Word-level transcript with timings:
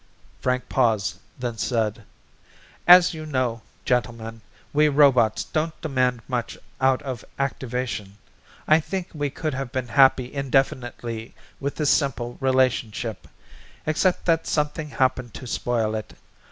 Frank 0.39 0.67
paused, 0.67 1.19
then 1.37 1.59
said, 1.59 2.05
"As 2.87 3.13
you 3.13 3.23
know, 3.23 3.61
gentlemen, 3.85 4.41
we 4.73 4.87
robots 4.89 5.43
don't 5.43 5.79
demand 5.79 6.23
much 6.27 6.57
out 6.81 7.03
of 7.03 7.23
activation. 7.37 8.17
I 8.67 8.79
think 8.79 9.09
we 9.13 9.29
could 9.29 9.53
have 9.53 9.71
been 9.71 9.89
happy 9.89 10.33
indefinitely 10.33 11.35
with 11.59 11.75
this 11.75 11.91
simple 11.91 12.35
relationship, 12.39 13.27
except 13.85 14.25
that 14.25 14.47
something 14.47 14.89
happened 14.89 15.35
to 15.35 15.45
spoil 15.45 15.93
it. 15.93 16.13